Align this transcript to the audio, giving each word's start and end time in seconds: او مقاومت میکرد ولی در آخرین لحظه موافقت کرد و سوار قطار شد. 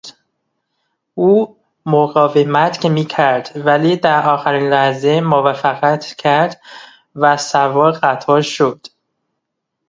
او 1.13 1.57
مقاومت 1.85 2.85
میکرد 2.85 3.51
ولی 3.55 3.95
در 3.95 4.29
آخرین 4.29 4.69
لحظه 4.69 5.21
موافقت 5.21 6.05
کرد 6.15 6.61
و 7.15 7.37
سوار 7.37 7.91
قطار 7.91 8.41
شد. 8.41 8.87